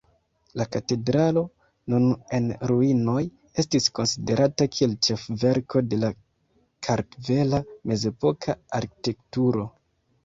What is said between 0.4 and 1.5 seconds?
La katedralo,